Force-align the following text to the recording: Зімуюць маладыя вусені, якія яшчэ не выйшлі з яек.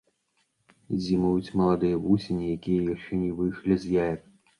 Зімуюць 1.07 1.53
маладыя 1.61 1.99
вусені, 2.05 2.47
якія 2.55 2.87
яшчэ 2.93 3.21
не 3.25 3.29
выйшлі 3.43 3.79
з 3.85 3.93
яек. 4.07 4.21